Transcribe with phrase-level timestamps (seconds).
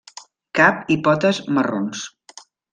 [0.59, 2.05] Cap i potes marrons.